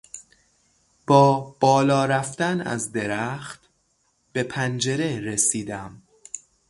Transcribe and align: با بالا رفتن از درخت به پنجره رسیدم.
با 1.07 1.55
بالا 1.59 2.05
رفتن 2.05 2.61
از 2.61 2.91
درخت 2.91 3.61
به 4.33 4.43
پنجره 4.43 5.19
رسیدم. 5.19 6.01